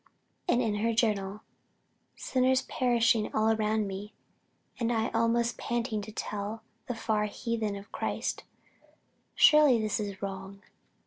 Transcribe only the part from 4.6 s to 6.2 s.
and I almost panting to